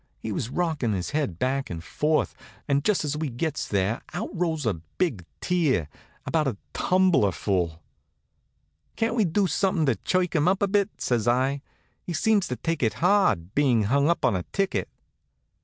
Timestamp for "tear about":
5.41-6.47